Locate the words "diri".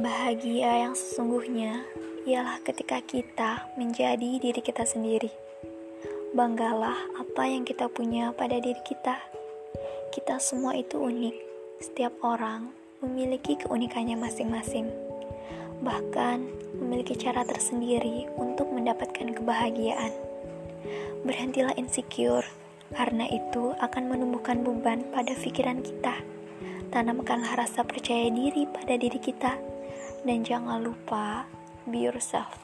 4.40-4.64, 8.56-8.80, 28.32-28.64, 28.96-29.20